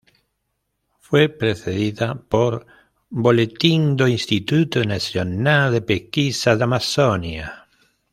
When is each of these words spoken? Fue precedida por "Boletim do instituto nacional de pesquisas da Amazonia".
Fue 0.99 1.29
precedida 1.29 2.15
por 2.15 2.65
"Boletim 3.11 3.95
do 3.95 4.07
instituto 4.07 4.83
nacional 4.83 5.71
de 5.71 5.81
pesquisas 5.91 6.57
da 6.57 6.65
Amazonia". 6.69 7.67